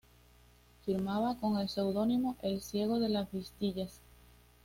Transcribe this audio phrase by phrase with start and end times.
[0.83, 3.99] Firmaba con el seudónimo "el Ciego de las Vistillas".